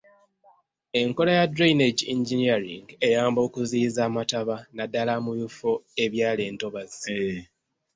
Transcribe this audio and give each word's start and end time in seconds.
Enkola 1.01 1.31
ya 1.39 1.47
drainage 1.55 2.01
engineering 2.13 2.87
eyamba 3.07 3.39
okuziyiza 3.47 3.99
amataba 4.09 4.55
naddala 4.75 5.13
mu 5.25 5.31
bifo 5.39 5.71
ebyali 6.03 6.41
entobazi. 6.49 7.11